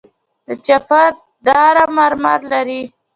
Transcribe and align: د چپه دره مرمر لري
د 0.47 0.49
چپه 0.65 1.01
دره 1.45 1.85
مرمر 1.97 2.39
لري 2.51 2.81